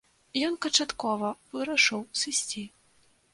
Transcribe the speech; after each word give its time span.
Ён 0.45 0.53
канчаткова 0.65 1.29
вырашыў 1.57 2.01
сысці. 2.23 2.65